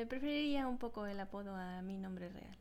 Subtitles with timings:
[0.00, 2.56] Eh, preferiría un poco el apodo a mi nombre real.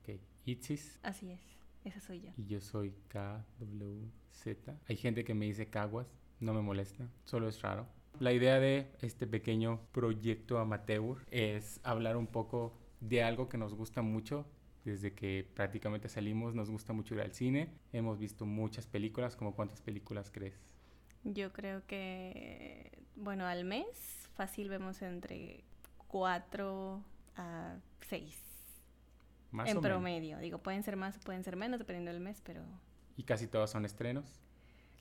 [0.00, 0.18] Ok.
[0.46, 0.98] Itzis.
[1.02, 1.40] Así es,
[1.84, 2.30] esa soy yo.
[2.38, 4.70] Y yo soy KWZ.
[4.88, 6.06] Hay gente que me dice Caguas,
[6.40, 7.86] no me molesta, solo es raro.
[8.20, 13.74] La idea de este pequeño proyecto amateur es hablar un poco de algo que nos
[13.74, 14.46] gusta mucho.
[14.86, 17.68] Desde que prácticamente salimos nos gusta mucho ir al cine.
[17.92, 19.36] Hemos visto muchas películas.
[19.36, 20.58] ¿Como cuántas películas crees?
[21.24, 25.64] Yo creo que, bueno, al mes fácil vemos entre
[26.08, 27.04] 4
[27.36, 27.76] a
[28.08, 28.44] 6.
[29.50, 29.98] Más en o menos.
[29.98, 30.38] promedio.
[30.38, 32.62] Digo, pueden ser más o pueden ser menos dependiendo del mes, pero
[33.16, 34.40] Y casi todas son estrenos.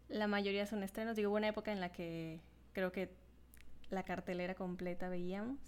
[0.10, 1.16] la mayoría son estrenos.
[1.16, 2.42] Digo, hubo una época en la que
[2.74, 3.14] creo que
[3.90, 5.60] la cartelera completa veíamos.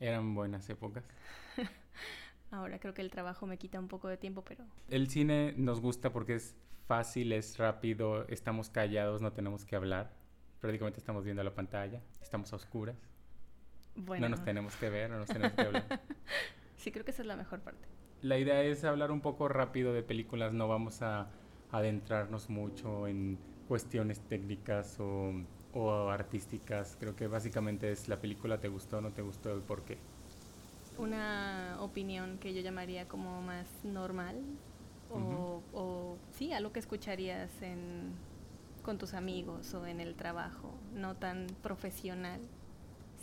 [0.00, 1.04] Eran buenas épocas.
[2.50, 5.80] Ahora creo que el trabajo me quita un poco de tiempo, pero El cine nos
[5.80, 6.56] gusta porque es
[6.86, 10.14] fácil, es rápido, estamos callados, no tenemos que hablar.
[10.60, 12.96] Prácticamente estamos viendo la pantalla, estamos a oscuras.
[13.96, 14.28] Bueno.
[14.28, 16.00] No nos tenemos que ver, no nos tenemos que hablar.
[16.76, 17.88] Sí, creo que esa es la mejor parte.
[18.22, 21.28] La idea es hablar un poco rápido de películas, no vamos a
[21.72, 25.32] adentrarnos mucho en cuestiones técnicas o,
[25.72, 26.96] o artísticas.
[27.00, 29.98] Creo que básicamente es la película te gustó, no te gustó, el por qué.
[30.98, 34.36] Una opinión que yo llamaría como más normal
[35.10, 38.12] o, o sí, algo que escucharías en,
[38.82, 42.40] con tus amigos o en el trabajo, no tan profesional,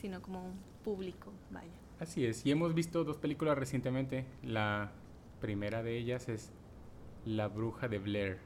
[0.03, 1.71] sino como un público, vaya.
[1.99, 4.25] Así es, y hemos visto dos películas recientemente.
[4.43, 4.91] La
[5.39, 6.51] primera de ellas es
[7.25, 8.39] La Bruja de Blair,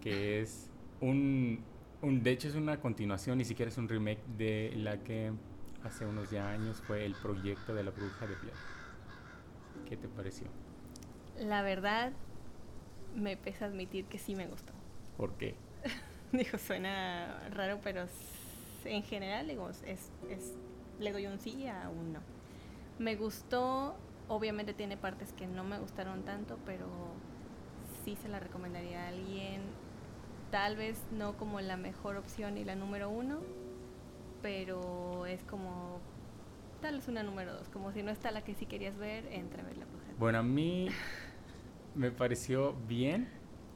[0.00, 1.64] que es un,
[2.02, 5.32] un- de hecho es una continuación, ni siquiera es un remake de la que
[5.82, 8.58] hace unos ya años fue el proyecto de La Bruja de Blair.
[9.84, 10.48] ¿Qué te pareció?
[11.38, 12.12] La verdad,
[13.14, 14.72] me pesa admitir que sí me gustó.
[15.16, 15.54] ¿Por qué?
[16.32, 18.06] Digo, suena raro, pero
[18.84, 20.52] en general digo, es, es,
[21.00, 22.20] le doy un sí a un no.
[22.98, 23.96] Me gustó,
[24.28, 26.86] obviamente tiene partes que no me gustaron tanto, pero
[28.04, 29.62] sí se la recomendaría a alguien.
[30.50, 33.40] Tal vez no como la mejor opción y la número uno,
[34.42, 35.98] pero es como
[36.80, 37.68] tal vez una número dos.
[37.68, 40.06] Como si no está la que sí querías ver, entra a ver la bruja.
[40.18, 40.88] Bueno, a mí
[41.94, 43.28] me pareció bien,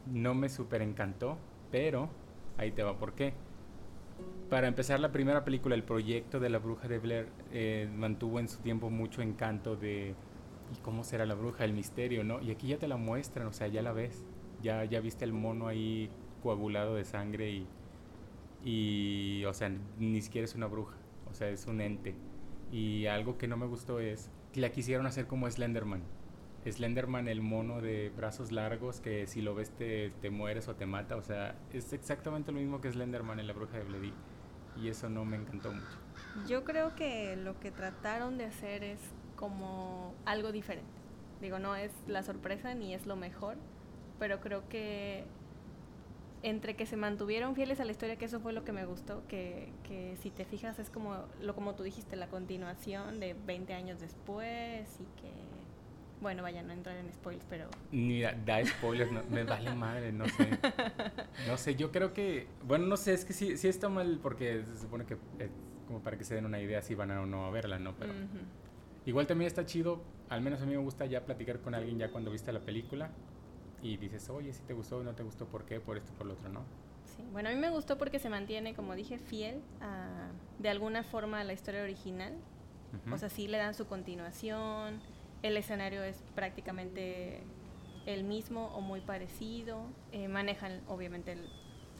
[0.06, 1.36] no me super encantó,
[1.70, 2.08] pero
[2.56, 3.34] ahí te va por qué.
[4.50, 8.48] Para empezar, la primera película, el proyecto de la bruja de Blair, eh, mantuvo en
[8.48, 10.16] su tiempo mucho encanto de
[10.74, 11.64] ¿y cómo será la bruja?
[11.64, 12.40] El misterio, ¿no?
[12.42, 14.24] Y aquí ya te la muestran, o sea, ya la ves,
[14.60, 16.10] ya, ya viste el mono ahí
[16.42, 17.66] coagulado de sangre y,
[18.64, 20.96] y, o sea, ni siquiera es una bruja,
[21.30, 22.16] o sea, es un ente.
[22.72, 26.02] Y algo que no me gustó es que la quisieron hacer como Slenderman.
[26.68, 30.86] Slenderman, el mono de brazos largos que si lo ves te, te mueres o te
[30.86, 31.16] mata.
[31.16, 34.12] O sea, es exactamente lo mismo que Slenderman en La Bruja de Blair.
[34.80, 35.98] Y eso no me encantó mucho.
[36.48, 39.00] Yo creo que lo que trataron de hacer es
[39.36, 40.90] como algo diferente.
[41.40, 43.56] Digo, no es la sorpresa ni es lo mejor,
[44.18, 45.24] pero creo que
[46.42, 49.26] entre que se mantuvieron fieles a la historia, que eso fue lo que me gustó,
[49.28, 53.74] que, que si te fijas es como, lo como tú dijiste, la continuación de 20
[53.74, 55.30] años después y que,
[56.20, 60.12] bueno, vaya, no entrar en spoilers, pero Ni da, da spoilers, no- me vale madre,
[60.12, 60.48] no sé.
[61.46, 62.46] No sé, yo creo que.
[62.64, 65.50] Bueno, no sé, es que sí, sí está mal porque se supone que es
[65.86, 67.94] como para que se den una idea si van a o no a verla, ¿no?
[67.96, 68.12] Pero.
[68.12, 68.38] ujú.
[69.06, 72.10] Igual también está chido, al menos a mí me gusta ya platicar con alguien ya
[72.10, 73.10] cuando viste la película
[73.82, 75.80] y dices, oye, si te gustó o no te gustó, ¿por qué?
[75.80, 76.60] Por esto, por lo otro, ¿no?
[77.16, 80.28] Sí, bueno, a mí me gustó porque se mantiene, como dije, fiel a,
[80.58, 82.34] de alguna forma a la historia original.
[83.04, 83.14] Ujú.
[83.14, 85.00] O sea, sí le dan su continuación,
[85.42, 87.40] el escenario es prácticamente
[88.06, 91.48] el mismo o muy parecido, eh, manejan obviamente el-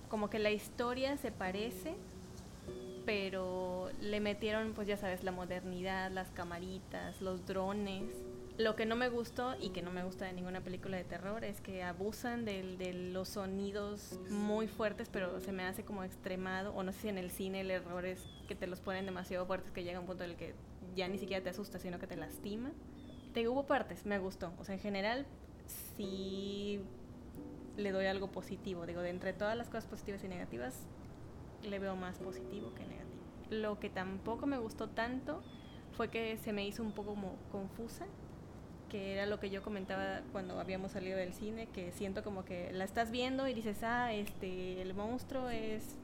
[0.08, 1.94] como que la historia se parece,
[3.06, 8.04] pero le metieron, pues ya sabes, la modernidad, las camaritas, los drones.
[8.58, 11.44] Lo que no me gustó y que no me gusta de ninguna película de terror
[11.44, 16.74] es que abusan del- de, los sonidos muy fuertes, pero se me hace como extremado,
[16.74, 19.46] o no sé si en el cine el error es que te los ponen demasiado
[19.46, 20.54] fuertes que llega un punto en el que
[20.94, 22.70] ya ni siquiera te asusta, sino que te lastima.
[23.32, 24.52] Te hubo partes, me gustó.
[24.58, 25.26] O sea, en general
[25.96, 26.80] sí
[27.76, 28.86] le doy algo positivo.
[28.86, 30.74] Digo, de entre todas las cosas positivas y negativas,
[31.62, 33.20] le veo más positivo que negativo.
[33.50, 35.42] Lo que tampoco me gustó tanto
[35.96, 38.06] fue que se me hizo un poco como confusa,
[38.88, 42.72] que era lo que yo comentaba cuando habíamos salido del cine, que siento como que
[42.72, 45.96] la estás viendo y dices, ah, este, el monstruo es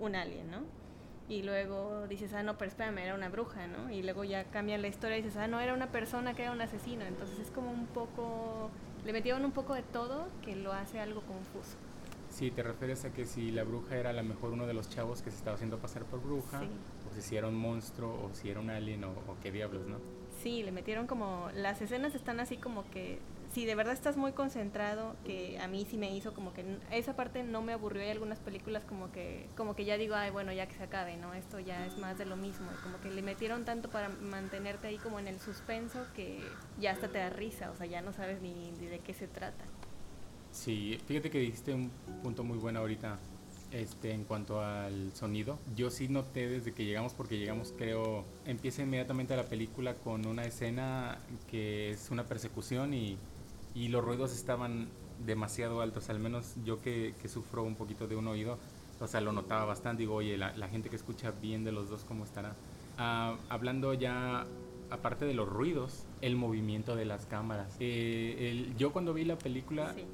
[0.00, 0.81] un alien, ¿no?
[1.28, 3.90] Y luego dices, ah, no, pero espérame, era una bruja, ¿no?
[3.90, 6.52] Y luego ya cambia la historia y dices, ah, no, era una persona que era
[6.52, 7.04] un asesino.
[7.04, 8.70] Entonces es como un poco,
[9.04, 11.76] le metieron un poco de todo que lo hace algo confuso.
[12.28, 14.88] Sí, te refieres a que si la bruja era a lo mejor uno de los
[14.88, 16.66] chavos que se estaba haciendo pasar por bruja, Sí.
[17.18, 19.98] o si era un monstruo, o si era un alien, o, o qué diablos, ¿no?
[20.42, 23.18] Sí, le metieron como, las escenas están así como que,
[23.52, 27.14] si de verdad estás muy concentrado, que a mí sí me hizo como que esa
[27.14, 28.02] parte no me aburrió.
[28.02, 31.16] Hay algunas películas como que, como que ya digo, ay, bueno, ya que se acabe,
[31.18, 31.34] ¿no?
[31.34, 32.70] Esto ya es más de lo mismo.
[32.72, 36.40] Y como que le metieron tanto para mantenerte ahí como en el suspenso que
[36.80, 39.28] ya hasta te da risa, o sea, ya no sabes ni, ni de qué se
[39.28, 39.64] trata.
[40.50, 41.90] Sí, fíjate que dijiste un
[42.22, 43.18] punto muy bueno ahorita
[43.72, 45.58] este, en cuanto al sonido.
[45.74, 50.44] Yo sí noté desde que llegamos, porque llegamos, creo, empieza inmediatamente la película con una
[50.44, 51.18] escena
[51.50, 53.18] que es una persecución y,
[53.74, 54.88] y los ruidos estaban
[55.24, 58.58] demasiado altos, al menos yo que, que, sufro un poquito de un oído,
[59.00, 61.88] o sea, lo notaba bastante, digo, oye, la, la gente que escucha bien de los
[61.88, 62.54] dos, ¿cómo estará?
[62.98, 64.46] Ah, hablando ya,
[64.90, 67.76] aparte de los ruidos, el movimiento de las cámaras.
[67.80, 69.94] Eh, el, yo cuando vi la película...
[69.94, 70.04] Sí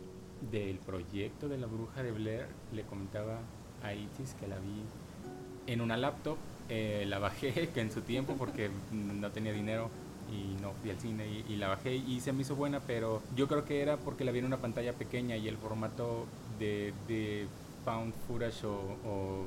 [0.40, 3.40] del proyecto de la bruja de Blair, le comentaba
[3.82, 6.36] a Itis que la vi en una laptop,
[6.68, 9.90] eh, la bajé que en su tiempo porque no tenía dinero
[10.30, 13.48] y no fui al cine y, la bajé y se me hizo buena, pero yo
[13.48, 16.26] creo que era porque la vi en una pantalla pequeña y el formato
[16.58, 17.46] de, de
[17.84, 19.46] found footage o,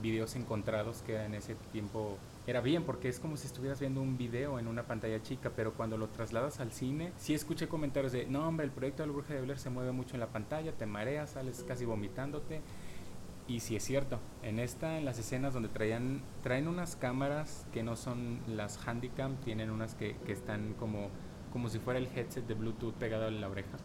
[0.00, 4.16] videos encontrados que en ese tiempo era bien porque es como si estuvieras viendo un
[4.16, 8.26] video en una pantalla chica, pero cuando lo trasladas al cine, sí escuché comentarios de,
[8.26, 10.70] no hombre, el proyecto de la bruja de Blair se mueve mucho en la pantalla,
[10.70, 12.60] te mareas, sales casi vomitándote.
[13.48, 17.82] Y sí es cierto, en esta, en las escenas donde traían, traen unas cámaras que
[17.82, 21.08] no son las Handycam, tienen unas que, que están como,
[21.50, 23.78] como si fuera el headset de Bluetooth pegado en la oreja.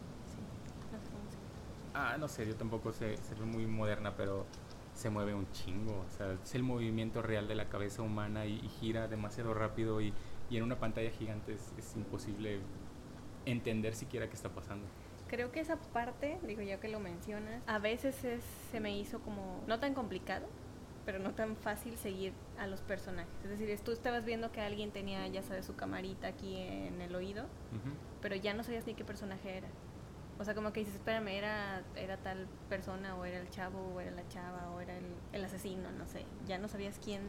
[1.94, 4.44] Ah, no sé, yo tampoco sé, se ve muy moderna, pero
[4.92, 8.58] se mueve un chingo, o sea, es el movimiento real de la cabeza humana y,
[8.80, 10.12] gira demasiado rápido y,
[10.50, 12.60] y, en una pantalla gigante es, es, imposible
[13.46, 14.86] entender siquiera qué está pasando.
[15.28, 19.20] Creo que esa parte, digo ya que lo mencionas, a veces es, se me hizo
[19.20, 20.46] como no tan complicado,
[21.04, 23.32] pero no tan fácil seguir a los personajes.
[23.42, 27.14] Es decir, tú estabas viendo que alguien tenía, ya sabes, su camarita aquí en el
[27.14, 27.94] oído, uh -huh.
[28.20, 29.68] pero ya no sabías ni qué personaje era.
[30.38, 34.00] O sea, como que dices, espérame, era, era tal persona, o era el chavo, o
[34.00, 36.24] era la chava, o era el, el asesino, no sé.
[36.46, 37.22] Ya no sabías quién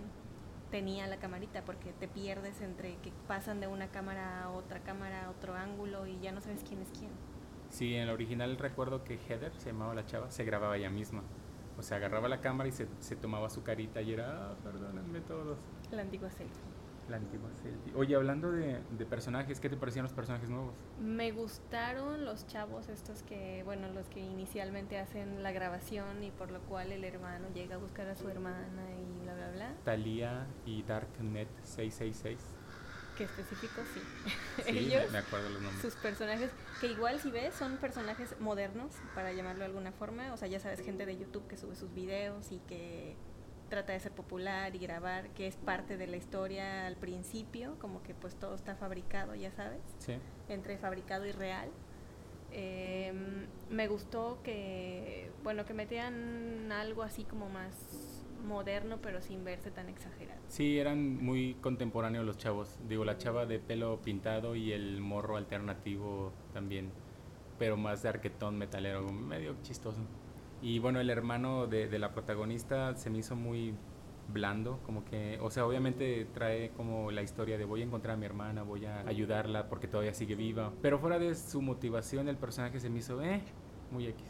[0.71, 5.25] tenía la camarita, porque te pierdes entre que pasan de una cámara a otra cámara,
[5.25, 7.12] a otro ángulo, y ya no sabes quién es quién.
[7.70, 11.24] Sí, en el original recuerdo que Heather, se llamaba la chava, se grababa ella misma.
[11.78, 15.20] O sea, agarraba la cámara y se, se tomaba su carita y era, ah, perdónenme
[15.22, 15.60] todos.
[15.92, 16.64] La antigua selfie.
[17.10, 17.94] La antigua selfie.
[17.96, 20.74] Oye, hablando de, de, personajes, ¿qué te parecían los personajes nuevos?
[21.00, 26.50] Me gustaron los chavos estos que, bueno, los que inicialmente hacen la grabación y por
[26.50, 29.74] lo cual el hermano llega a buscar a su hermana y bla, bla, bla.
[29.84, 32.55] Talía y Darknet 666.
[33.16, 33.82] ¿Qué específico?
[33.94, 34.02] Sí.
[34.64, 35.82] sí Ellos, me acuerdo los nombres.
[35.82, 36.52] Sus personajes,
[36.82, 40.34] que igual si ves, son personajes modernos, para llamarlo de alguna forma.
[40.34, 43.16] O sea, ya sabes, gente de YouTube que sube sus videos y que
[43.70, 48.04] trata de ser popular y grabar, que es parte de la historia al principio, como
[48.04, 50.14] que pues todo está fabricado, ya sabes, sí.
[50.50, 51.70] entre fabricado y real.
[52.52, 53.12] Eh,
[53.70, 58.15] me gustó que, bueno, que metían algo así como más
[58.45, 60.39] moderno, pero sin verse tan exagerado.
[60.47, 62.77] Sí, eran muy contemporáneos los chavos.
[62.88, 66.92] Digo, la chava de pelo pintado y el morro alternativo también,
[67.59, 69.99] pero más de arquetón metalero, medio chistoso.
[70.61, 73.75] Y bueno, el hermano de, de, la protagonista se me hizo muy
[74.28, 78.18] blando, como que, o sea, obviamente trae como la historia de voy a encontrar a
[78.18, 80.73] mi hermana, voy a ayudarla porque todavía sigue viva.
[80.81, 83.42] Pero fuera de su motivación, el personaje se me hizo, eh,
[83.92, 84.23] muy X.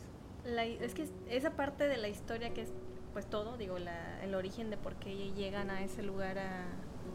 [0.46, 2.74] La, es que esa parte de la historia que es,
[3.16, 6.66] pues todo, digo, la, el origen de por qué llegan a ese lugar a,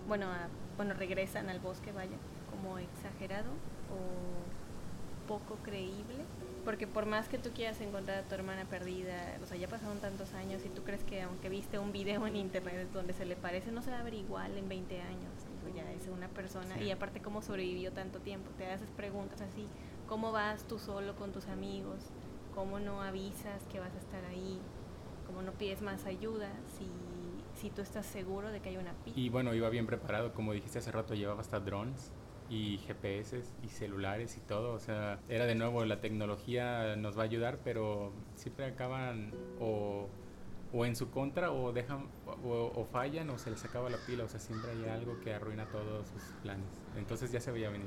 [0.08, 2.16] bueno, a, bueno, regresan al bosque, vaya,
[2.50, 3.50] como exagerado
[3.90, 6.24] o poco creíble
[6.64, 9.98] porque por más que tú quieras encontrar a tu hermana perdida, o sea, ya pasaron
[9.98, 13.36] tantos años y tú crees que aunque viste un video en internet donde se le
[13.36, 15.32] parece, no se va a ver igual en 20 años.
[15.64, 16.76] Digo, ya es una persona.
[16.76, 16.84] Sí.
[16.84, 18.50] Y aparte, ¿cómo sobrevivió tanto tiempo?
[18.58, 19.66] Te haces preguntas así,
[20.08, 21.98] ¿cómo vas tú solo con tus amigos?
[22.54, 24.60] ¿Cómo no avisas que vas a estar ahí?
[25.30, 26.90] ¿Cómo no pides más ayuda si,
[27.60, 29.20] si tú estás seguro de que hay una pista?
[29.20, 32.10] Y bueno, iba bien preparado, como dijiste hace rato, llevaba hasta drones
[32.48, 34.72] y GPS y celulares y todo.
[34.72, 40.08] O sea, era de nuevo, la tecnología nos va a ayudar, pero siempre acaban o,
[40.72, 44.24] o en su contra o dejan o, o, fallan o se les acaba la pila.
[44.24, 46.66] O sea, siempre hay algo que arruina todos sus planes.
[46.96, 47.86] Entonces ya se veía venir.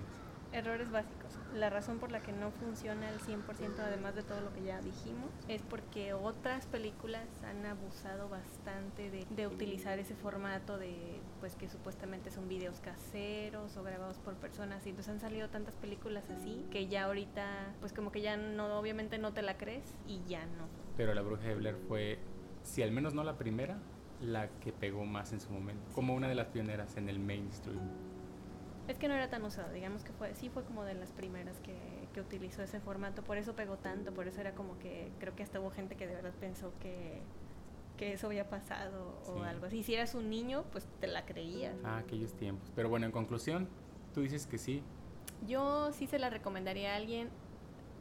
[0.54, 1.40] Errores básicos.
[1.56, 4.80] La razón por la que no funciona al 100%, además de todo lo que ya
[4.82, 11.68] dijimos, es porque otras películas han abusado bastante de, utilizar ese formato de, pues que
[11.70, 16.66] supuestamente son videos caseros o grabados por personas y entonces han salido tantas películas así
[16.72, 20.46] que ya ahorita pues como que ya no obviamente no te la crees y ya
[20.46, 20.68] no.
[20.98, 22.20] Pero La Bruja de Blair fue
[22.62, 23.78] si al menos no la primera,
[24.22, 28.13] la que pegó más en su momento, como una de las pioneras en el mainstream.
[28.88, 31.58] Es que no era tan usado, digamos que fue, sí fue como de las primeras
[31.60, 31.78] que,
[32.14, 35.44] que utilizó ese formato, por eso pegó tanto, por eso era como que creo que
[35.44, 37.22] hasta hubo gente que de verdad pensó que,
[37.98, 39.84] que eso había pasado o algo así.
[39.84, 41.76] Si eras un niño, pues te la creías.
[41.84, 42.72] Ah, aquellos tiempos.
[42.76, 43.70] Pero bueno, en conclusión,
[44.14, 44.84] tú dices que sí.
[45.48, 47.30] Yo sí se la recomendaría a alguien,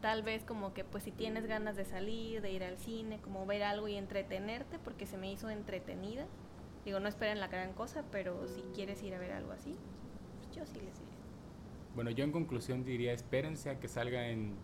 [0.00, 3.46] tal vez como que pues si tienes ganas de salir, de ir al cine, como
[3.46, 6.26] ver algo y entretenerte, porque se me hizo entretenida.
[6.84, 9.76] Digo, no esperen la gran cosa, pero si quieres ir a ver algo así,
[10.62, 11.02] yo sí les.
[11.94, 14.54] Bueno, yo en conclusión diría, espérense a que salga en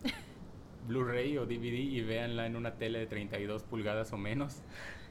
[0.87, 4.62] Blu-ray o DVD y véanla en una tele de 32 pulgadas o menos.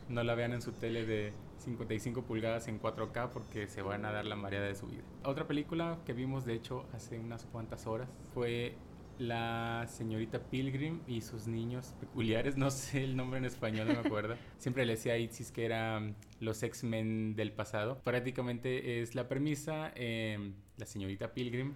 [0.09, 4.11] No la vean en su tele de 55 pulgadas en 4K porque se van a
[4.11, 5.03] dar la mareada de su vida.
[5.23, 8.75] Otra película que vimos de hecho hace unas cuantas horas fue
[9.19, 14.07] La señorita Pilgrim y sus niños peculiares, no sé el nombre en español, no me
[14.07, 14.35] acuerdo.
[14.57, 17.99] Siempre le decía a Itzis que eran los X-Men del pasado.
[18.03, 21.73] Prácticamente es la premisa, eh, la señorita Pilgrim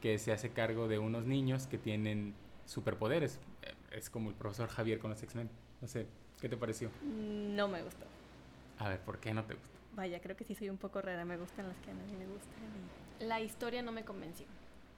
[0.00, 2.34] que se hace cargo de unos niños que tienen
[2.66, 3.40] superpoderes.
[3.90, 5.50] Es como el profesor Javier con los X-Men.
[5.80, 6.06] No sé,
[6.40, 6.90] ¿qué te pareció?
[7.02, 8.06] No me gustó.
[8.78, 9.76] A ver, ¿por qué no te gustó?
[9.96, 12.26] Vaya, creo que sí soy un poco rara, me gustan las que a nadie le
[12.26, 12.52] gustan.
[13.20, 14.46] y La historia no me convenció.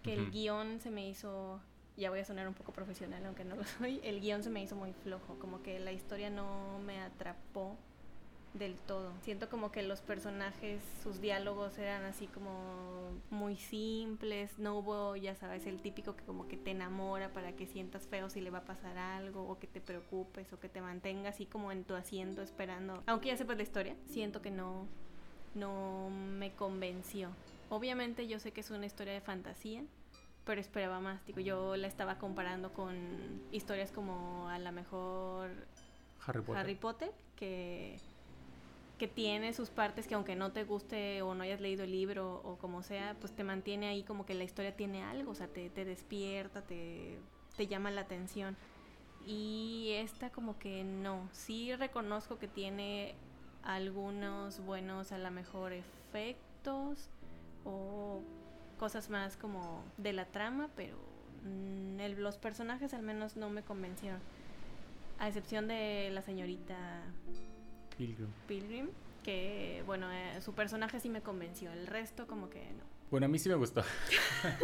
[0.03, 1.61] Que el guion se me hizo,
[1.97, 4.63] ya voy a sonar un poco profesional, aunque no lo soy, el guion se me
[4.63, 7.79] hizo muy flojo, como que la historia no me atrapó
[8.55, 9.13] del todo.
[9.23, 15.35] Siento como que los personajes, sus diálogos eran así como muy simples, no hubo, ya
[15.37, 18.59] sabes, el típico que como que te enamora para que sientas feo si le va
[18.59, 21.95] a pasar algo, o que te preocupes, o que te mantenga así como en tu
[21.95, 23.03] asiento esperando.
[23.07, 24.87] Aunque ya sepas la historia, siento que no,
[25.55, 27.31] no me convenció.
[27.69, 29.85] Obviamente yo sé que es una historia de fantasía,
[30.45, 31.25] pero esperaba más.
[31.27, 32.97] Digo, yo la estaba comparando con
[33.53, 35.51] historias como a lo mejor
[36.27, 36.57] Harry Potter.
[36.57, 37.99] Harry Potter, que,
[39.01, 42.43] que tiene sus partes que aunque no te guste o no hayas leído el libro
[42.45, 45.49] o como sea, pues te mantiene ahí como que la historia tiene algo, o sea,
[45.49, 47.19] te, te despierta, te,
[47.57, 48.59] te llama la atención.
[49.27, 53.15] Y esta como que no, sí reconozco que tiene
[53.63, 57.09] algunos buenos a lo mejor efectos
[57.65, 58.21] o
[58.79, 60.99] cosas más como de la trama, pero
[61.45, 64.21] mm, el- los personajes al menos no me convencieron.
[65.19, 66.77] A excepción de la señorita
[68.01, 68.29] Pilgrim.
[68.49, 68.89] Pilgrim,
[69.23, 72.83] que bueno, eh, su personaje sí me convenció, el resto como que no.
[73.11, 73.83] Bueno, a mí sí me gustó.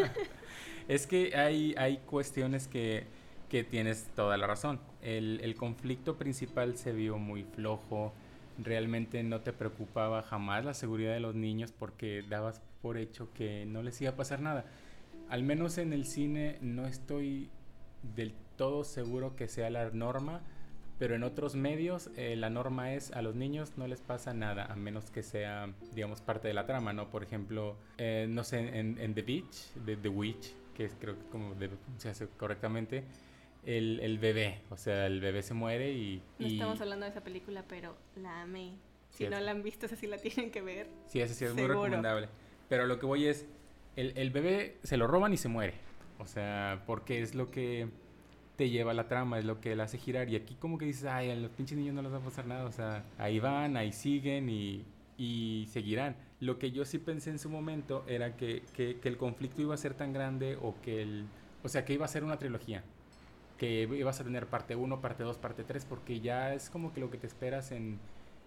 [0.89, 3.07] es que hay, hay cuestiones que,
[3.51, 4.81] que tienes toda la razón.
[5.03, 8.15] El, el conflicto principal se vio muy flojo.
[8.57, 13.67] Realmente no te preocupaba jamás la seguridad de los niños porque dabas por hecho que
[13.67, 14.65] no les iba a pasar nada.
[15.29, 17.51] Al menos en el cine no estoy
[18.15, 20.41] del todo seguro que sea la norma,
[20.99, 24.67] pero en otros medios eh, la norma es a los niños no les pasa nada,
[24.67, 27.11] a menos que sea, digamos, parte de la trama, ¿no?
[27.11, 31.19] Por ejemplo, eh, no sé, en, en The Beach, de The Witch, que es creo
[31.19, 33.05] que como debe pronunciarse correctamente,
[33.65, 36.23] el, el bebé, o sea, el bebé se muere y...
[36.39, 38.73] No y- estamos hablando de esa película, pero la amé.
[39.11, 40.89] Si Sí, no la han visto, esa sí la tienen que ver.
[41.09, 42.29] Sí, ese sí es muy recomendable.
[42.69, 43.47] Pero lo que voy es,
[43.97, 45.75] el, el bebé se lo roban y se muere.
[46.19, 47.89] O sea, porque es lo que
[48.57, 50.29] te lleva la trama, es lo que la hace girar.
[50.29, 52.47] Y aquí como que dices, ay, a los pinches niños no les va a pasar
[52.47, 52.65] nada.
[52.65, 54.85] O sea, ahí van, ahí siguen y,
[55.19, 56.17] y seguirán.
[56.41, 59.75] Lo que yo sí pensé en su momento era que, que, que el conflicto iba
[59.75, 61.27] a ser tan grande o que el...
[61.63, 62.83] O sea, que iba a ser una trilogía.
[63.59, 67.01] Que ibas a tener parte 1, parte 2, parte 3, porque ya es como que
[67.01, 67.99] lo que te esperas en,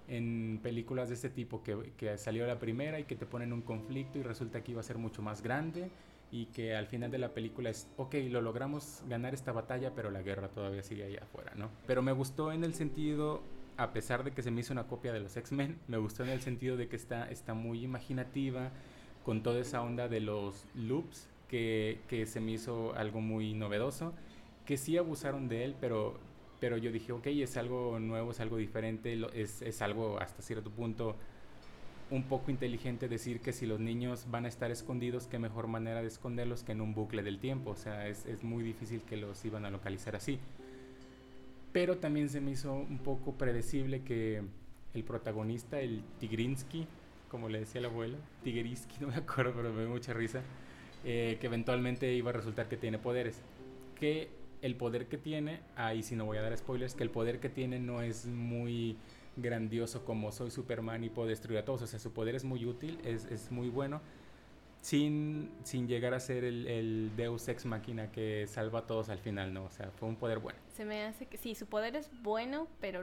[0.07, 3.61] en películas de este tipo, que, que salió la primera y que te ponen un
[3.61, 5.89] conflicto y resulta que iba a ser mucho más grande
[6.31, 10.11] y que al final de la película es, ok, lo logramos ganar esta batalla, pero
[10.11, 11.69] la guerra todavía sigue allá afuera, ¿no?
[11.87, 13.41] Pero me gustó en el sentido,
[13.77, 16.29] a pesar de que se me hizo una copia de los X-Men, me gustó en
[16.29, 18.71] el sentido de que está, está muy imaginativa,
[19.23, 24.13] con toda esa onda de los loops, que, que se me hizo algo muy novedoso,
[24.65, 26.19] que sí abusaron de él, pero,
[26.59, 30.69] pero yo dije, ok, es algo nuevo, es algo diferente, es, es algo hasta cierto
[30.69, 31.15] punto
[32.11, 36.01] un poco inteligente decir que si los niños van a estar escondidos, qué mejor manera
[36.01, 37.71] de esconderlos que en un bucle del tiempo.
[37.71, 40.39] O sea, es, es muy difícil que los iban a localizar así.
[41.71, 44.41] Pero también se me hizo un poco predecible que
[44.93, 46.87] el protagonista, el Tigrinsky,
[47.29, 50.41] como le decía el abuelo, Tigrinsky, no me acuerdo, pero me dio mucha risa,
[51.05, 53.41] eh, que eventualmente iba a resultar que tiene poderes.
[53.95, 54.29] Que
[54.61, 57.49] el poder que tiene, ahí sí no voy a dar spoilers, que el poder que
[57.49, 58.97] tiene no es muy
[59.35, 61.81] grandioso como soy Superman y puedo destruir a todos.
[61.81, 64.01] O sea, su poder es muy útil, es, es muy bueno,
[64.81, 69.19] sin, sin llegar a ser el, el Deus Ex Máquina que salva a todos al
[69.19, 69.65] final, ¿no?
[69.65, 70.59] O sea, fue un poder bueno.
[70.75, 73.01] Se me hace que sí, su poder es bueno, pero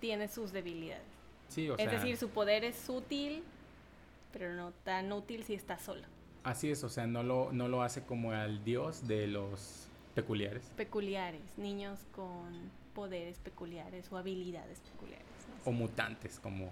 [0.00, 1.06] tiene sus debilidades.
[1.48, 3.42] Sí, o es sea, decir, su poder es útil,
[4.32, 6.02] pero no tan útil si está solo.
[6.44, 10.70] Así es, o sea, no lo, no lo hace como al dios de los peculiares.
[10.76, 15.27] Peculiares, niños con poderes peculiares o habilidades peculiares.
[15.68, 16.70] O mutantes, como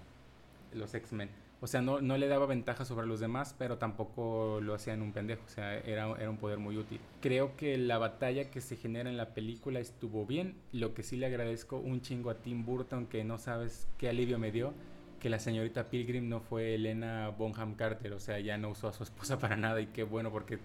[0.73, 1.29] los X-Men.
[1.59, 5.01] O sea, no, no le daba ventaja sobre los demás, pero tampoco lo hacía en
[5.01, 5.43] un pendejo.
[5.45, 6.99] O sea, era, era un poder muy útil.
[7.19, 10.55] Creo que la batalla que se genera en la película estuvo bien.
[10.71, 14.37] Lo que sí le agradezco un chingo a Tim Burton, que no sabes qué alivio
[14.37, 14.73] me dio,
[15.19, 18.13] que la señorita Pilgrim no fue Elena Bonham Carter.
[18.13, 19.81] O sea, ya no usó a su esposa para nada.
[19.81, 20.59] Y qué bueno, porque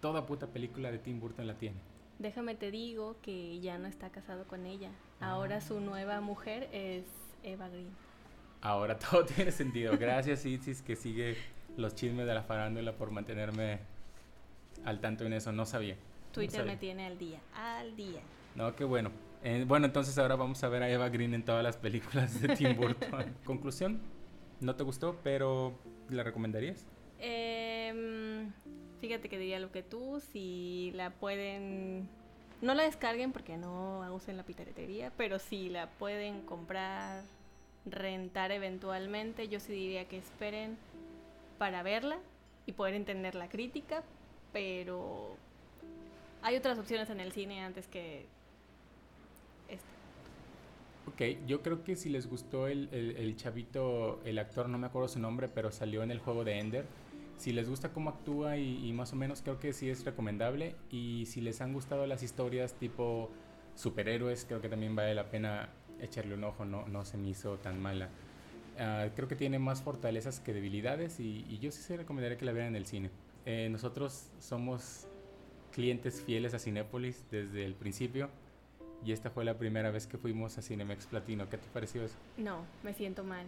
[0.00, 1.76] toda puta película de Tim Burton la tiene.
[2.18, 4.90] Déjame te digo que ya no está casado con ella.
[5.20, 7.04] Ahora su nueva mujer es
[7.42, 7.90] Eva Green.
[8.60, 9.96] Ahora todo tiene sentido.
[9.98, 11.36] Gracias, Isis, que sigue
[11.76, 13.80] los chismes de la farándula por mantenerme
[14.84, 15.52] al tanto en eso.
[15.52, 15.96] No sabía.
[16.32, 18.20] Twitter me tiene al día, al día.
[18.54, 19.10] No, qué bueno.
[19.44, 22.54] Eh, bueno, entonces ahora vamos a ver a Eva Green en todas las películas de
[22.56, 23.34] Tim Burton.
[23.44, 24.00] Conclusión,
[24.60, 25.74] no te gustó, pero
[26.08, 26.86] ¿la recomendarías?
[27.18, 28.46] Eh,
[29.00, 32.08] fíjate que diría lo que tú, si la pueden,
[32.62, 37.24] no la descarguen porque no usen la piratería, pero si la pueden comprar
[37.84, 40.78] rentar eventualmente, yo sí diría que esperen
[41.58, 42.18] para verla
[42.64, 44.04] y poder entender la crítica,
[44.52, 45.36] pero
[46.40, 48.26] hay otras opciones en el cine antes que
[49.68, 49.86] esta.
[51.08, 55.08] Ok, yo creo que si les gustó el, el, chavito, el actor, no me acuerdo
[55.08, 56.86] su nombre, pero salió en el juego de Ender.
[57.42, 60.76] Si les gusta cómo actúa y, y más o menos creo que sí es recomendable.
[60.92, 63.30] Y si les han gustado las historias tipo
[63.74, 65.70] superhéroes, creo que también vale la pena
[66.00, 68.10] echarle un ojo, no, no se me hizo tan mala.
[68.78, 72.52] Ah, creo que tiene más fortalezas que debilidades y, yo sí se recomendaría que la
[72.52, 73.10] vean en el cine.
[73.44, 75.08] Eh, nosotros somos
[75.72, 78.30] clientes fieles a Cinépolis desde el principio
[79.04, 81.50] y esta fue la primera vez que fuimos a Cinemex Platino.
[81.50, 82.14] ¿Qué te pareció eso?
[82.36, 83.46] No, me siento mal.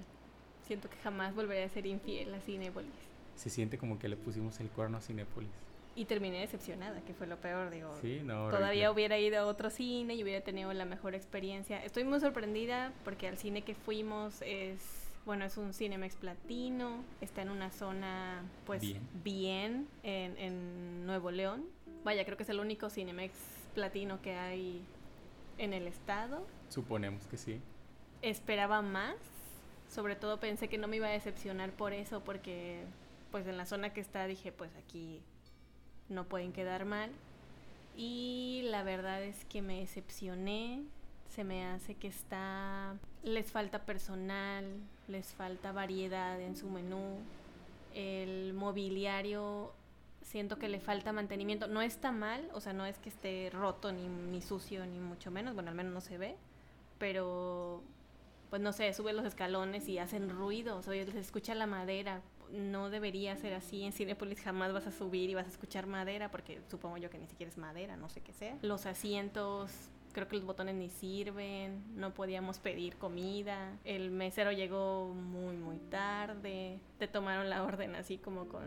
[0.66, 3.13] Siento que jamás volveré a ser infiel a Cinépolis.
[3.36, 5.50] Se siente como que le pusimos el cuerno a Cinépolis
[5.96, 7.94] y terminé decepcionada, que fue lo peor, digo.
[8.00, 11.82] Sí, no, todavía hubiera ido a otro cine y hubiera tenido la mejor experiencia.
[11.84, 14.80] Estoy muy sorprendida porque al cine que fuimos es,
[15.24, 18.82] bueno, es un Cinemex Platino, está en una zona, pues,
[19.22, 21.64] bien, en, en, Nuevo León.
[22.02, 23.32] Vaya, creo que es el único Cinemex
[23.74, 24.82] Platino que hay
[25.58, 26.44] en el estado.
[26.70, 27.60] Suponemos que sí.
[28.20, 29.14] Esperaba más,
[29.88, 32.82] sobre todo pensé que no me iba a decepcionar por eso, porque,
[33.34, 35.20] pues, en la zona que está dije, pues, aquí
[36.08, 37.10] no pueden quedar mal.
[37.96, 40.84] Y la verdad es que me decepcioné,
[41.30, 42.94] se me hace que está,
[43.24, 44.66] les falta personal,
[45.08, 47.18] les falta variedad en su menú,
[47.92, 49.72] el mobiliario
[50.22, 53.90] siento que le falta mantenimiento, no está mal, o sea, no es que esté roto
[53.90, 56.36] ni, ni sucio ni mucho menos, bueno, al menos no se ve,
[57.00, 57.82] pero
[58.50, 62.22] pues no sé, sube los escalones y hacen ruido, o sea, se escucha la madera,
[62.54, 63.82] no debería ser así.
[63.82, 67.18] En Cinepolis jamás vas a subir y vas a escuchar madera, porque supongo yo que
[67.18, 68.56] ni siquiera es madera, no sé qué sea.
[68.62, 69.70] Los asientos,
[70.12, 75.76] creo que los botones ni sirven, no podíamos pedir comida, el mesero llegó muy, muy
[75.90, 78.64] tarde, te tomaron la orden así como con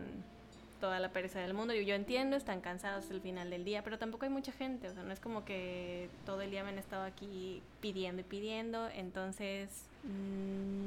[0.80, 1.74] toda la pereza del mundo.
[1.74, 4.94] Y yo entiendo, están cansados el final del día, pero tampoco hay mucha gente, o
[4.94, 8.88] sea, no es como que todo el día me han estado aquí pidiendo y pidiendo,
[8.90, 9.86] entonces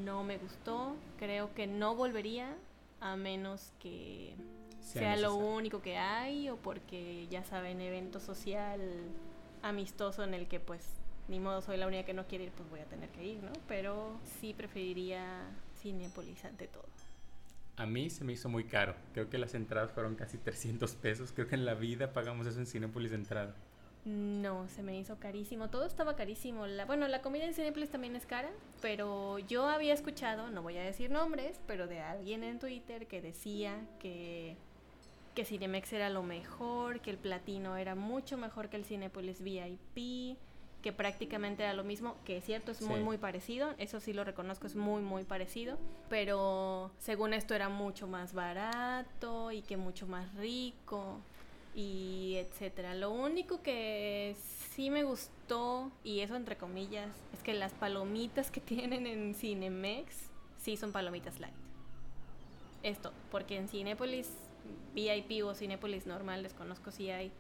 [0.06, 2.56] no me gustó, creo que no volvería
[3.02, 4.36] a menos que
[4.80, 8.80] sea, lo único que hay o porque ya saben, evento social
[9.62, 10.88] amistoso en el que pues
[11.28, 13.44] ni modo soy la única que no quiere ir, pues voy a tener que ir,
[13.44, 13.52] ¿no?
[13.68, 15.24] Pero sí preferiría
[15.82, 16.86] Cinepolis ante todo.
[17.78, 18.96] A mí se me hizo muy caro.
[19.14, 21.32] Creo que las entradas fueron casi 300 pesos.
[21.32, 23.56] Creo que en la vida pagamos eso en Cinepolis de entrada.
[24.04, 25.70] No, se me hizo carísimo.
[25.70, 26.66] Todo estaba carísimo.
[26.66, 28.50] La, bueno, la comida en Cinepolis también es cara,
[28.82, 33.22] pero yo había escuchado, no voy a decir nombres, pero de alguien en Twitter que
[33.22, 34.56] decía que,
[35.36, 40.38] que Cinemex era lo mejor, que el platino era mucho mejor que el Cinepolis VIP,
[40.82, 44.24] que prácticamente era lo mismo, que es cierto, es muy, muy parecido, eso sí lo
[44.24, 45.78] reconozco, es muy, muy parecido,
[46.10, 51.20] pero según esto era mucho más barato y que mucho más rico
[51.74, 52.96] y etcétera.
[52.96, 54.36] Lo único que
[54.76, 60.16] sí me gustó, y eso entre comillas, es que las palomitas que tienen en Cinemex
[60.58, 61.54] sí son palomitas light.
[62.84, 64.30] Esto, porque en Cinepolis
[64.94, 67.32] VIP o Cinepolis normal, desconozco si hay,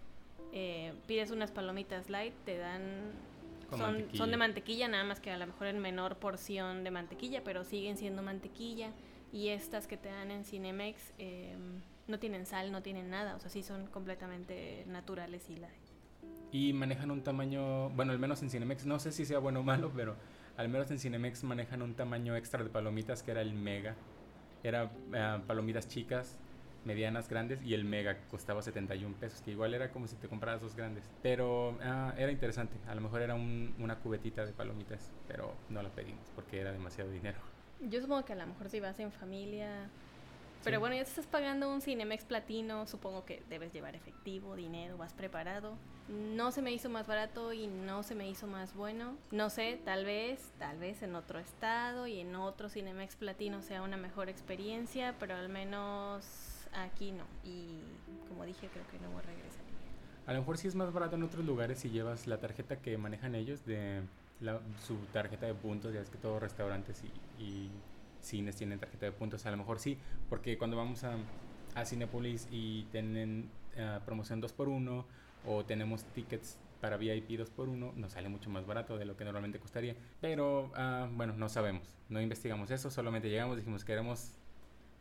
[0.53, 3.11] eh, pides unas palomitas light, te dan...
[3.71, 7.41] Son, son de mantequilla, nada más que a lo mejor en menor porción de mantequilla,
[7.41, 8.91] pero siguen siendo mantequilla.
[9.31, 11.55] Y estas que te dan en Cinemex, eh,
[12.07, 15.69] no tienen sal, no tienen nada, o sea, sí son completamente naturales y la...
[16.51, 19.63] Y manejan un tamaño, bueno, al menos en Cinemex, no sé si sea bueno o
[19.63, 20.15] malo, pero
[20.57, 23.95] al menos en Cinemex manejan un tamaño extra de palomitas que era el mega.
[24.63, 26.37] Era eh, palomitas chicas
[26.85, 30.61] medianas grandes y el mega costaba 71 pesos, que igual era como si te compraras
[30.61, 31.09] dos grandes.
[31.21, 35.89] Pero ah, era interesante, a lo mejor era una cubetita de palomitas, pero no la
[35.89, 37.39] pedimos porque era demasiado dinero.
[37.81, 39.89] Yo supongo que a lo mejor si vas en familia
[40.63, 44.97] pero bueno, ya te estás pagando un Cinemex Platino, supongo que debes llevar efectivo, dinero,
[44.97, 45.75] vas preparado.
[46.09, 49.15] No se me hizo más barato y no se me hizo más bueno.
[49.31, 53.81] No sé, tal vez, tal vez en otro estado y en otro Cinemex Platino sea
[53.81, 56.25] una mejor experiencia, pero al menos
[56.73, 57.23] aquí no.
[57.43, 57.79] Y
[58.27, 59.61] como dije, creo que no voy a regresar.
[60.27, 62.97] A lo mejor sí es más barato en otros lugares si llevas la tarjeta que
[62.97, 64.01] manejan ellos de
[64.85, 67.03] su tarjeta de puntos, ya es que todos restaurantes
[67.39, 67.69] y
[68.21, 69.97] cines tienen tarjeta de puntos, a lo mejor sí,
[70.29, 71.17] porque cuando vamos a,
[71.75, 75.05] a Cinepolis y tienen uh, promoción 2x1
[75.47, 79.59] o tenemos tickets para VIP 2x1, nos sale mucho más barato de lo que normalmente
[79.59, 79.95] costaría.
[80.19, 84.33] Pero uh, bueno, no sabemos, no investigamos eso, solamente llegamos, dijimos que queremos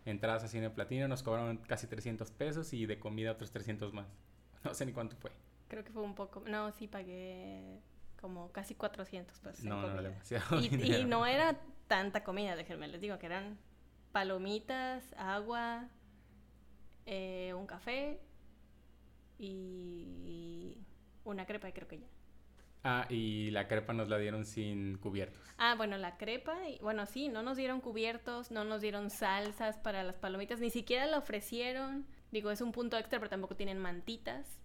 [0.05, 4.07] entradas a Cine Platino, nos cobraron casi 300 pesos y de comida otros 300 más.
[4.63, 5.31] No sé ni cuánto fue.
[5.69, 7.81] Creo que fue un poco, no, sí pagué
[8.21, 9.65] como casi 400 pesos.
[9.65, 10.61] No, no, demasiado.
[10.61, 11.59] Y, y, no era
[11.91, 13.59] tanta comida, déjenme les digo que eran
[14.13, 15.89] palomitas, agua,
[17.05, 18.21] eh, un café
[19.41, 20.79] y
[21.25, 22.07] una crepa, y creo que ya.
[22.85, 25.43] Ah, y la crepa nos la dieron sin cubiertos.
[25.59, 29.77] Ah, bueno, la crepa, y, bueno, sí, no nos dieron cubiertos, no nos dieron salsas
[29.77, 32.07] para las palomitas, ni siquiera la ofrecieron.
[32.31, 34.60] Digo, es un punto extra, pero tampoco tienen mantitas.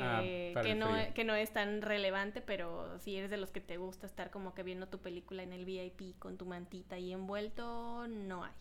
[0.00, 0.22] Ah,
[0.62, 4.06] que, no, que no es tan relevante, pero si eres de los que te gusta
[4.06, 8.44] estar como que viendo tu película en el VIP con tu mantita y envuelto, no
[8.44, 8.52] hay.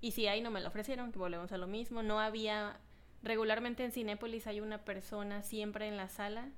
[0.00, 2.02] Y si hay, no me lo ofrecieron, que volvemos a lo mismo.
[2.02, 2.80] No había,
[3.22, 6.50] regularmente en Cinépolis hay una persona siempre en la sala.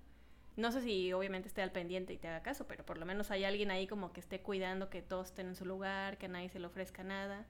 [0.56, 3.30] No sé si obviamente esté al pendiente y te haga caso, pero por lo menos
[3.30, 6.28] hay alguien ahí como que esté cuidando que todos estén en su lugar, que a
[6.28, 7.46] nadie se le ofrezca nada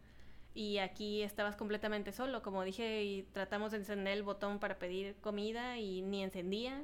[0.55, 2.40] y aquí estabas completamente solo.
[2.40, 6.83] Como dije, y tratamos de encender el botón para pedir comida y ni encendía.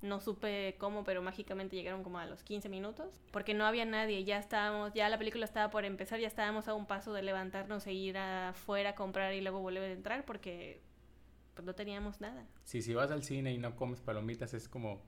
[0.00, 3.20] No supe cómo, pero mágicamente llegaron como a los 15 minutos.
[3.30, 6.74] Porque no había nadie, ya estábamos, ya la película estaba por empezar, ya estábamos a
[6.74, 10.80] un paso de levantarnos e ir afuera a comprar y luego volver a entrar porque
[11.52, 12.46] pues no teníamos nada.
[12.64, 15.02] Sí, si vas al cine y no comes palomitas es como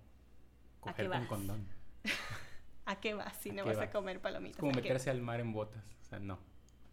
[0.80, 1.66] coger un condón.
[2.84, 4.56] ¿A qué vas si no vas, a comer palomitas?
[4.56, 6.38] Es como meterse al mar en botas, o sea, no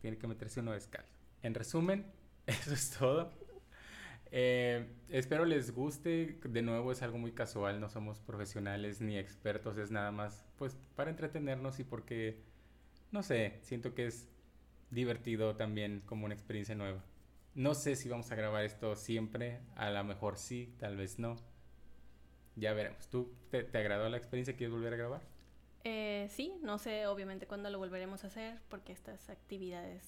[0.01, 1.13] tiene que meterse uno descalzo.
[1.41, 2.05] En resumen,
[2.47, 3.31] eso es todo.
[4.31, 6.39] Eh, espero les guste.
[6.43, 10.77] De nuevo es algo muy casual, no somos profesionales ni expertos, es nada más pues
[10.95, 12.41] para entretenernos y porque,
[13.11, 14.29] no sé, siento que es
[14.91, 17.03] divertido también como una experiencia nueva.
[17.55, 21.35] No sé si vamos a grabar esto siempre, a lo mejor sí, tal vez no.
[22.55, 23.07] Ya veremos.
[23.09, 24.55] ¿Tú te, te agradó la experiencia?
[24.55, 25.38] ¿Quieres volver a grabar?
[25.83, 30.03] Eh, sí, no sé obviamente cuándo lo volveremos a hacer porque estas actividades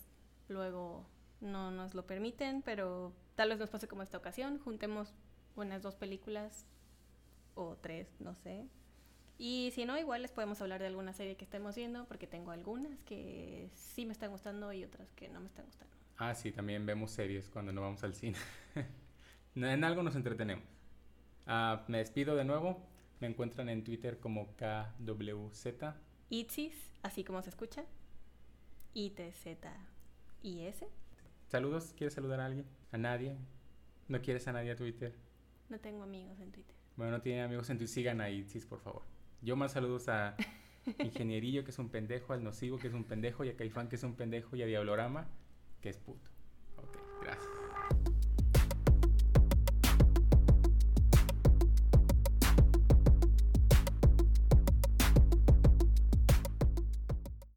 [0.49, 1.05] luego
[1.39, 5.13] no nos lo permiten, pero tal vez nos pase como esta ocasión, juntemos
[5.55, 6.65] unas dos películas
[7.55, 8.67] o tres, no sé.
[9.37, 12.51] Y si no, igual les podemos hablar de alguna serie que estemos viendo, porque tengo
[12.51, 15.95] algunas que sí me están gustando y otras que no me están gustando.
[16.17, 18.37] Ah, sí, también vemos series cuando no vamos al cine.
[19.55, 20.63] en algo nos entretenemos.
[21.47, 22.90] Ah, me despido de nuevo.
[23.21, 25.67] Me encuentran en Twitter como KWZ.
[26.29, 27.85] Itzis, así como se escucha.
[28.95, 30.87] I-T-Z-I-S.
[31.47, 32.65] Saludos, ¿quieres saludar a alguien?
[32.91, 33.37] ¿A nadie?
[34.07, 35.13] ¿No quieres a nadie a Twitter?
[35.69, 36.75] No tengo amigos en Twitter.
[36.95, 39.03] Bueno, no tienen amigos en Twitter, sigan a Itzis, por favor.
[39.43, 40.35] Yo más saludos a
[40.97, 43.97] Ingenierillo, que es un pendejo, al Nocivo, que es un pendejo, y a Caifán, que
[43.97, 45.27] es un pendejo, y a Diablorama,
[45.79, 46.27] que es puto.